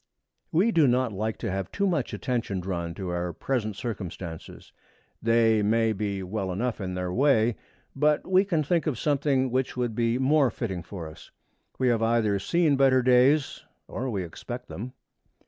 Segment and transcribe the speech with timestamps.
[0.51, 4.73] We do not like to have too much attention drawn to our present circumstances.
[5.21, 7.55] They may be well enough in their way,
[7.95, 11.29] but we can think of something which would be more fitting for us.
[11.77, 14.93] We have either seen better days or we expect them.